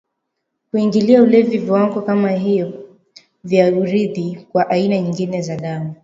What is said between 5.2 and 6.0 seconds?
za dawa